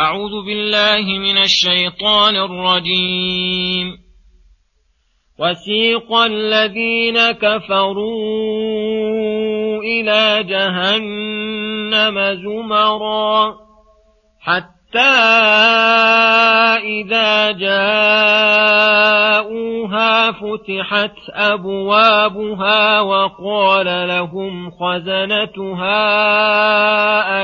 [0.00, 3.98] أعوذ بالله من الشيطان الرجيم.
[5.38, 8.22] وسيق الذين كفروا
[9.82, 13.56] إلى جهنم زمرا
[14.40, 14.79] حتى
[16.84, 17.90] إذا جاءوها
[20.32, 25.94] فتحت أبوابها وقال لهم خزنتها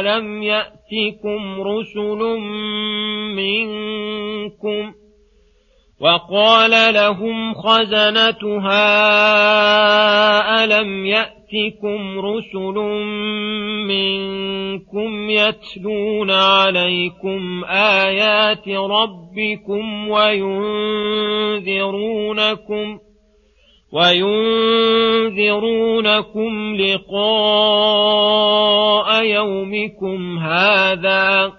[0.01, 2.39] ألم يأتكم رسل
[3.37, 4.95] منكم ۖ؟
[6.01, 8.77] وقال لهم خزنتها
[10.67, 12.75] ألم يأتكم رسل
[13.87, 20.49] منكم يتلون عليكم آيات ربكم وينذرونكم
[23.93, 25.47] وينذرونكم
[26.77, 27.17] لقاء
[29.25, 31.53] يومكم هذا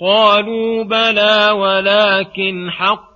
[0.00, 3.09] قالوا بلى ولكن حق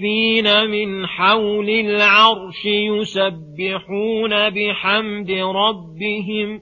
[0.00, 6.60] حافين من حول العرش يسبحون بحمد ربهم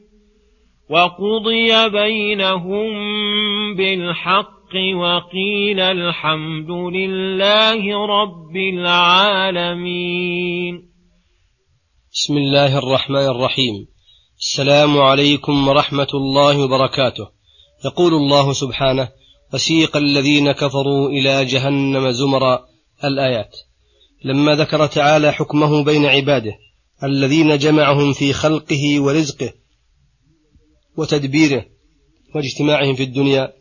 [0.90, 2.88] وقضي بينهم
[3.74, 10.08] بالحق وقيل الحمد لله رب العالمين
[12.12, 13.86] بسم الله الرحمن الرحيم
[14.38, 17.28] السلام عليكم ورحمة الله وبركاته
[17.84, 19.08] يقول الله سبحانه
[19.54, 22.68] وسيق الذين كفروا إلى جهنم زمرا
[23.04, 23.56] الآيات.
[24.24, 26.52] لما ذكر تعالى حكمه بين عباده
[27.04, 29.52] الذين جمعهم في خلقه ورزقه
[30.96, 31.64] وتدبيره
[32.34, 33.52] واجتماعهم في الدنيا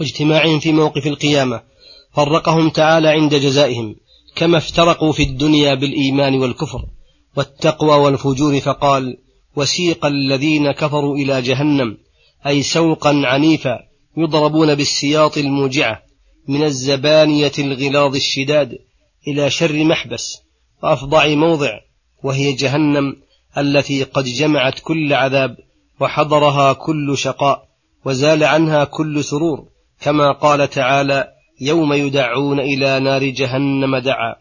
[0.00, 1.62] واجتماعهم في موقف القيامة
[2.12, 3.96] فرقهم تعالى عند جزائهم
[4.34, 6.84] كما افترقوا في الدنيا بالإيمان والكفر
[7.36, 9.16] والتقوى والفجور فقال
[9.56, 11.96] وسيق الذين كفروا إلى جهنم
[12.46, 13.78] أي سوقا عنيفا
[14.16, 16.02] يضربون بالسياط الموجعة.
[16.50, 18.78] من الزبانية الغلاظ الشداد
[19.28, 20.42] إلى شر محبس
[20.82, 21.80] وأفظع موضع
[22.22, 23.16] وهي جهنم
[23.58, 25.56] التي قد جمعت كل عذاب
[26.00, 27.68] وحضرها كل شقاء
[28.04, 29.64] وزال عنها كل سرور
[30.00, 31.28] كما قال تعالى
[31.60, 34.34] يوم يدعون إلى نار جهنم دعا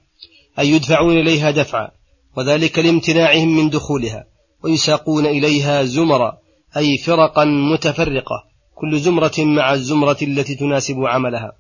[0.59, 1.91] أي يدفعون إليها دفعا
[2.38, 4.26] وذلك لامتناعهم من دخولها
[4.64, 6.38] ويساقون إليها زمرا
[6.78, 8.44] أي فرقا متفرقة
[8.76, 11.52] كل زمرة مع الزمرة التي تناسب عملها.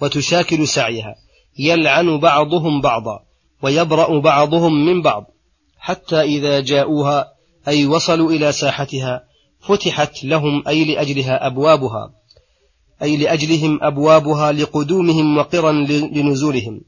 [0.00, 1.14] وتشاكل سعيها
[1.58, 3.20] يلعن بعضهم بعضا
[3.62, 5.24] ويبرأ بعضهم من بعض
[5.78, 7.32] حتى إذا جاءوها
[7.68, 9.24] أي وصلوا إلى ساحتها
[9.60, 12.10] فتحت لهم أي لأجلها أبوابها
[13.02, 15.72] أي لأجلهم أبوابها لقدومهم وقرا
[16.12, 16.80] لنزولهم.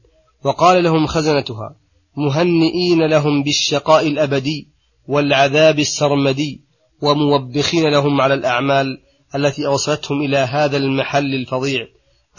[0.43, 1.75] وقال لهم خزنتها
[2.17, 4.67] مهنئين لهم بالشقاء الأبدي
[5.07, 6.61] والعذاب السرمدي
[7.01, 9.01] وموبخين لهم على الأعمال
[9.35, 11.87] التي أوصلتهم إلى هذا المحل الفظيع.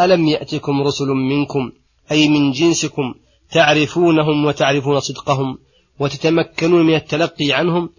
[0.01, 1.73] ألم يأتكم رسل منكم
[2.13, 3.15] أي من جنسكم
[3.51, 5.59] تعرفونهم وتعرفون صدقهم
[5.99, 7.91] وتتمكنون من التلقي عنهم؟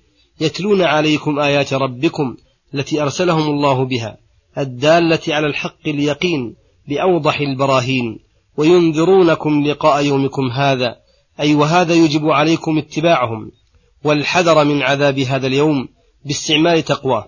[0.42, 2.38] يتلون عليكم آيات ربكم
[2.74, 4.18] التي أرسلهم الله بها
[4.58, 6.56] الدالة على الحق اليقين
[6.88, 8.20] بأوضح البراهين.
[8.58, 10.96] وينذرونكم لقاء يومكم هذا
[11.40, 13.52] أي وهذا يجب عليكم اتباعهم.
[14.04, 15.88] والحذر من عذاب هذا اليوم
[16.26, 17.28] باستعمال تقواه.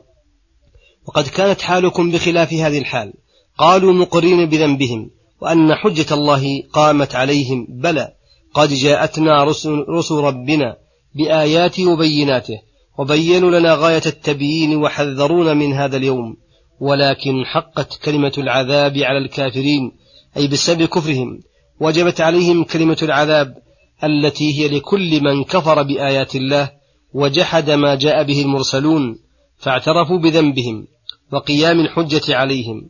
[1.08, 3.14] وقد كانت حالكم بخلاف هذه الحال.
[3.58, 5.10] قالوا مقرين بذنبهم
[5.42, 7.68] وأن حجة الله قامت عليهم.
[7.70, 8.14] بلى
[8.54, 10.78] قد جاءتنا رسل, رسل ربنا
[11.16, 12.60] بآياته وبيناته
[12.98, 16.38] وبينوا لنا غاية التبيين وحذرونا من هذا اليوم
[16.80, 19.92] ولكن حقت كلمة العذاب على الكافرين
[20.38, 21.40] أي بسبب كفرهم.
[21.80, 23.56] وجبت عليهم كلمة العذاب
[24.04, 26.72] التي هي لكل من كفر بآيات الله
[27.14, 29.20] وجحد ما جاء به المرسلون
[29.58, 30.88] فاعترفوا بذنبهم
[31.32, 32.90] وقيام الحجة عليهم.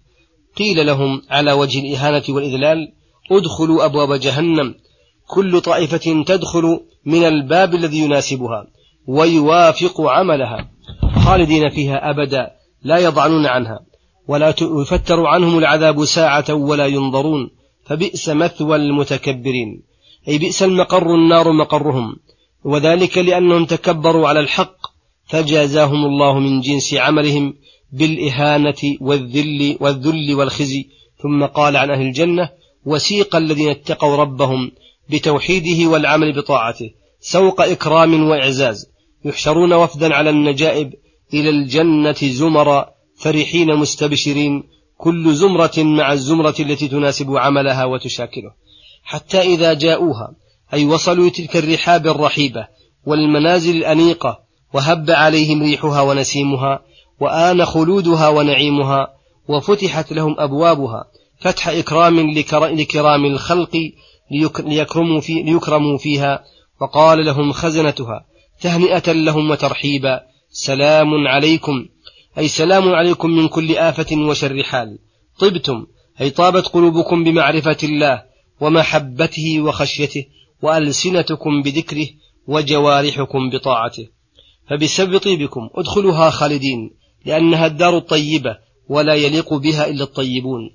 [0.58, 2.92] قيل لهم على وجه الإهانة والإذلال
[3.32, 4.76] ادخلوا أبواب جهنم.
[5.28, 8.68] كل طائفة تدخل من الباب الذي يناسبها
[9.08, 10.70] ويوافق عملها.
[11.26, 12.52] خالدين فيها أبدا
[12.84, 13.80] لا يضعنون عنها
[14.28, 17.50] ولا يفتر عنهم العذاب ساعة ولا ينظرون.
[17.86, 19.84] فبئس مثوى المتكبرين.
[20.28, 22.16] أي بئس المقر النار مقرهم.
[22.64, 24.76] وذلك لأنهم تكبروا على الحق
[25.26, 27.54] فجازاهم الله من جنس عملهم
[27.94, 30.88] بالإهانة والذل والذل والخزي.
[31.24, 32.50] ثم قال عن أهل الجنة
[32.86, 34.72] وسيق الذين اتقوا ربهم
[35.10, 36.90] بتوحيده والعمل بطاعته.
[37.20, 38.90] سوق إكرام وإعزاز.
[39.26, 40.94] يحشرون وفدا على النجائب.
[41.34, 42.90] إلى الجنة زمرا.
[43.16, 44.64] فرحين مستبشرين.
[44.98, 48.52] كل زمرة مع الزمرة التي تناسب عملها وتشاكله.
[49.04, 50.34] حتى إذا جاءوها
[50.74, 52.68] أي وصلوا تلك الرحاب الرحيبة
[53.06, 54.40] والمنازل الأنيقة
[54.74, 56.82] وهب عليهم ريحها ونسيمها
[57.20, 59.08] وآن خلودها ونعيمها
[59.48, 61.04] وفتحت لهم أبوابها
[61.40, 62.32] فتح إكرام
[62.80, 63.92] لكرام الخلق
[64.66, 66.44] ليكرموا, في ليكرموا فيها
[66.82, 68.26] وقال لهم خزنتها
[68.62, 70.22] تهنئة لهم وترحيبا
[70.52, 71.86] سلام عليكم
[72.38, 75.00] أي سلام عليكم من كل آفة وشر حال.
[75.40, 75.86] طبتم
[76.22, 78.24] أي طابت قلوبكم بمعرفة الله
[78.62, 80.26] ومحبته وخشيته
[80.62, 82.08] وألسنتكم بذكره
[82.48, 84.08] وجوارحكم بطاعته.
[84.70, 86.92] فبسبب طيبكم ادخلوها خالدين
[87.26, 88.58] لأنها الدار الطيبة
[88.90, 90.70] ولا يليق بها إلا الطيبون.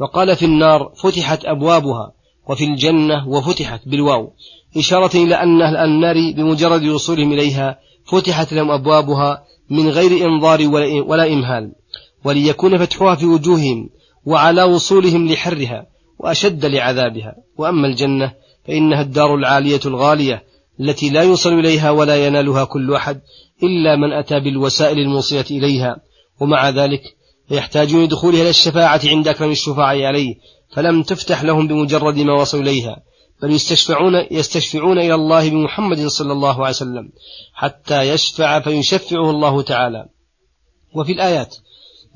[0.00, 2.12] وقال في النار فتحت أبوابها
[2.48, 4.32] وفي الجنة وفتحت بالواو
[4.76, 10.68] إشارة إلى أن أهل النار بمجرد وصولهم إليها فتحت لهم أبوابها من غير إنظار
[11.08, 11.72] ولا إمهال.
[12.24, 13.90] وليكون فتحها في وجوههم
[14.26, 15.86] وعلى وصولهم لحرها
[16.18, 17.34] وأشد لعذابها.
[17.58, 18.32] وأما الجنة
[18.66, 20.42] فإنها الدار العالية الغالية
[20.80, 23.20] التي لا يوصل إليها ولا ينالها كل أحد
[23.62, 25.96] إلا من أتى بالوسائل الموصلة إليها.
[26.40, 27.02] ومع ذلك
[27.50, 30.34] يحتاجون لدخولها إلى الشفاعة عند أكرم الشفعاء عليه
[30.72, 33.02] فلم تفتح لهم بمجرد ما وصلوا إليها
[33.42, 37.10] بل يستشفعون يستشفعون إلى الله بمحمد صلى الله عليه وسلم
[37.54, 40.06] حتى يشفع فيشفعه الله تعالى.
[40.94, 41.56] وفي الآيات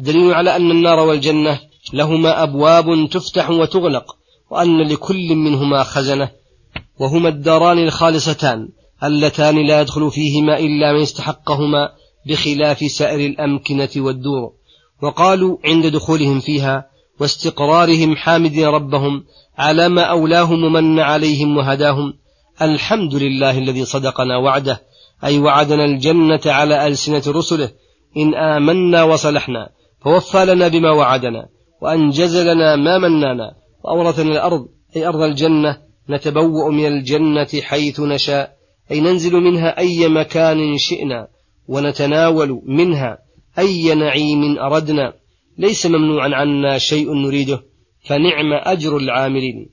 [0.00, 1.60] دليل على أن النار والجنة
[1.92, 4.16] لهما أبواب تفتح وتغلق
[4.50, 6.30] وأن لكل منهما خزنة
[7.00, 8.68] وهما الداران الخالصتان
[9.04, 11.88] اللتان لا يدخل فيهما إلا من استحقهما
[12.26, 14.52] بخلاف سائر الأمكنة والدور.
[15.02, 19.24] وقالوا عند دخولهم فيها واستقرارهم حامدين ربهم
[19.58, 22.14] على ما أولاهم ومن عليهم وهداهم
[22.62, 24.82] الحمد لله الذي صدقنا وعده
[25.24, 27.70] أي وعدنا الجنة على ألسنة رسله
[28.16, 29.68] إن آمنا وصلحنا
[30.00, 31.48] فوفى لنا بما وعدنا
[31.82, 33.54] وأنجز لنا ما منانا
[33.84, 38.56] وأورثنا الأرض أي أرض الجنة نتبوأ من الجنة حيث نشاء
[38.90, 41.28] أي ننزل منها أي مكان شئنا
[41.68, 43.18] ونتناول منها
[43.58, 45.12] أي نعيم أردنا.
[45.58, 47.62] ليس ممنوعا عنا شيء نريده
[48.00, 49.70] فنعم أجر العاملين.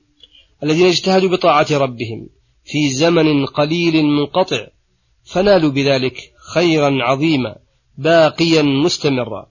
[0.62, 2.28] الذين اجتهدوا بطاعة ربهم
[2.64, 4.66] في زمن قليل منقطع
[5.24, 7.56] فنالوا بذلك خيرا عظيما
[7.98, 9.46] باقيا مستمرا.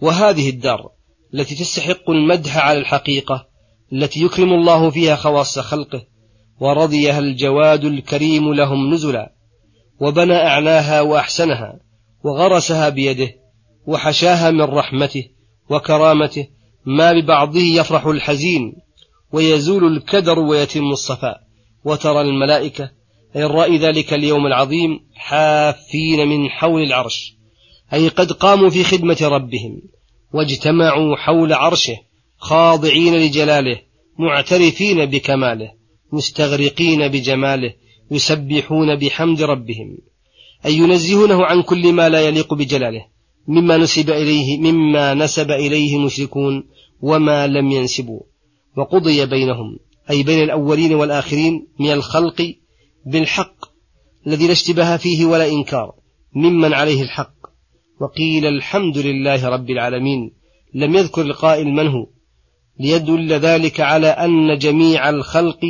[0.00, 0.90] وهذه الدار
[1.34, 3.46] التي تستحق المدح على الحقيقة
[3.92, 6.13] التي يكرم الله فيها خواص خلقه
[6.60, 9.32] ورضيها الجواد الكريم لهم نزلا
[10.00, 11.80] وبنى أعلاها وأحسنها
[12.24, 13.28] وغرسها بيده
[13.86, 15.24] وحشاها من رحمته
[15.70, 16.46] وكرامته
[16.86, 18.72] ما ببعضه يفرح الحزين
[19.32, 21.40] ويزول الكدر ويتم الصفاء
[21.84, 22.90] وترى الملائكة
[23.36, 27.36] أي الرأي ذلك اليوم العظيم حافين من حول العرش
[27.92, 29.82] أي قد قاموا في خدمة ربهم
[30.32, 31.96] واجتمعوا حول عرشه
[32.38, 33.80] خاضعين لجلاله
[34.18, 35.70] معترفين بكماله.
[36.14, 37.72] مستغرقين بجماله
[38.10, 39.98] يسبحون بحمد ربهم
[40.66, 43.06] أي ينزهونه عن كل ما لا يليق بجلاله
[43.48, 46.64] مما نسب إليه مما نسب إليه المشركون
[47.00, 48.20] وما لم ينسبوا.
[48.76, 49.78] وقضي بينهم
[50.10, 52.54] أي بين الأولين والآخرين من الخلق
[53.06, 53.64] بالحق
[54.26, 55.92] الذي لا اشتباه فيه ولا إنكار
[56.34, 57.34] ممن عليه الحق.
[58.00, 60.32] وقيل الحمد لله رب العالمين
[60.74, 62.06] لم يذكر القائل من هو
[62.80, 65.60] ليدل ذلك على أن جميع الخلق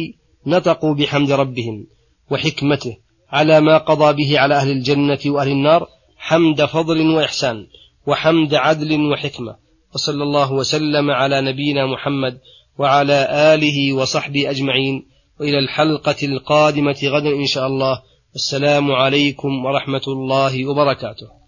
[0.46, 1.86] نطقوا بحمد ربهم
[2.30, 2.96] وحكمته
[3.30, 7.66] على ما قضى به على أهل الجنة وأهل النار حمد فضل وإحسان
[8.06, 9.56] وحمد عدل وحكمة.
[9.94, 12.38] وصلى الله وسلم على نبينا محمد
[12.78, 15.06] وعلى آله وصحبه أجمعين.
[15.40, 18.02] وإلى الحلقة القادمة غدا إن شاء الله.
[18.34, 21.43] السلام عليكم ورحمة الله وبركاته.